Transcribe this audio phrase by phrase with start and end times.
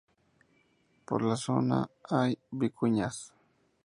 [1.05, 3.35] Por la zona hay vicuñas.